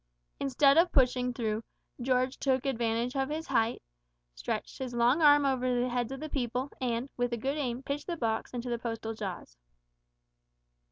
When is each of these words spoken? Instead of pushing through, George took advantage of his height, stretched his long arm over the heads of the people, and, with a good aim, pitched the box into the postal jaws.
Instead 0.39 0.79
of 0.79 0.91
pushing 0.91 1.31
through, 1.31 1.63
George 2.01 2.37
took 2.39 2.65
advantage 2.65 3.15
of 3.15 3.29
his 3.29 3.45
height, 3.45 3.83
stretched 4.33 4.79
his 4.79 4.95
long 4.95 5.21
arm 5.21 5.45
over 5.45 5.79
the 5.79 5.89
heads 5.89 6.11
of 6.11 6.19
the 6.19 6.27
people, 6.27 6.71
and, 6.81 7.07
with 7.17 7.31
a 7.33 7.37
good 7.37 7.55
aim, 7.55 7.83
pitched 7.83 8.07
the 8.07 8.17
box 8.17 8.51
into 8.51 8.67
the 8.71 8.79
postal 8.79 9.13
jaws. 9.13 9.57